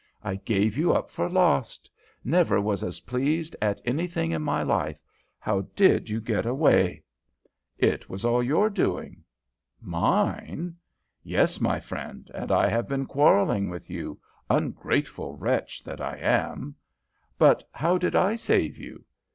[0.23, 1.87] I gave you up for lost.
[2.23, 4.97] Never was as pleased at anything in my life!
[5.37, 7.03] How did you get away?"
[7.77, 9.23] "It was all your doing."
[9.79, 10.75] "Mine?"
[11.21, 14.17] "Yes, my friend, and I have been quarrelling with you,
[14.49, 16.73] ungrateful wretch that I am!"
[17.37, 19.05] "But how did I save you?"